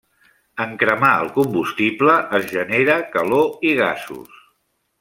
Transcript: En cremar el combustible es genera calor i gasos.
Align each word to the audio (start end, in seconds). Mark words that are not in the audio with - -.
En 0.63 0.71
cremar 0.83 1.09
el 1.25 1.29
combustible 1.35 2.15
es 2.39 2.47
genera 2.55 2.97
calor 3.17 3.71
i 3.73 3.75
gasos. 3.83 4.43